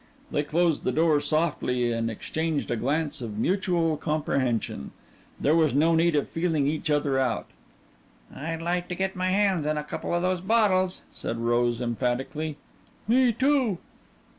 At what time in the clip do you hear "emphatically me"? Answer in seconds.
11.81-13.31